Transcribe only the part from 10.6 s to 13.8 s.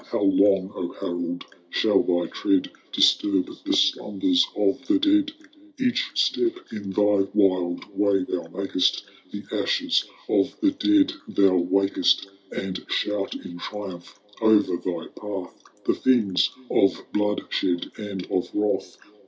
dead thou wsikest; And shout in